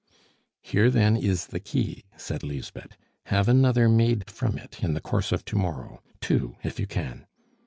"Here, 0.63 0.89
then, 0.89 1.15
is 1.15 1.45
the 1.45 1.59
key," 1.59 2.05
said 2.17 2.41
Lisbeth. 2.41 2.97
"Have 3.25 3.47
another 3.47 3.87
made 3.87 4.31
from 4.31 4.57
it 4.57 4.81
in 4.83 4.95
the 4.95 4.99
course 4.99 5.31
of 5.31 5.45
to 5.45 5.55
morrow 5.55 6.01
two 6.21 6.55
if 6.63 6.79
you 6.79 6.87
can." 6.87 7.27